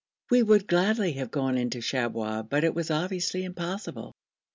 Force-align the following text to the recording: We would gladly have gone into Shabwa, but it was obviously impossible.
We 0.31 0.41
would 0.41 0.65
gladly 0.67 1.11
have 1.11 1.29
gone 1.29 1.59
into 1.59 1.77
Shabwa, 1.77 2.41
but 2.49 2.63
it 2.63 2.73
was 2.73 2.89
obviously 2.89 3.43
impossible. 3.43 4.13